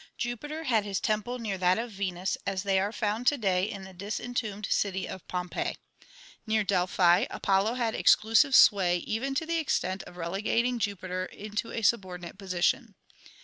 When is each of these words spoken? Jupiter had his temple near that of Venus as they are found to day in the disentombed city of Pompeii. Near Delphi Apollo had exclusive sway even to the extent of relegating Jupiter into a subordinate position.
Jupiter 0.17 0.63
had 0.63 0.83
his 0.83 0.99
temple 0.99 1.37
near 1.37 1.59
that 1.59 1.77
of 1.77 1.91
Venus 1.91 2.35
as 2.47 2.63
they 2.63 2.79
are 2.79 2.91
found 2.91 3.27
to 3.27 3.37
day 3.37 3.65
in 3.69 3.83
the 3.83 3.93
disentombed 3.93 4.65
city 4.67 5.07
of 5.07 5.27
Pompeii. 5.27 5.77
Near 6.47 6.63
Delphi 6.63 7.27
Apollo 7.29 7.75
had 7.75 7.93
exclusive 7.93 8.55
sway 8.55 8.97
even 8.97 9.35
to 9.35 9.45
the 9.45 9.59
extent 9.59 10.01
of 10.07 10.17
relegating 10.17 10.79
Jupiter 10.79 11.25
into 11.27 11.71
a 11.71 11.83
subordinate 11.83 12.39
position. 12.39 12.95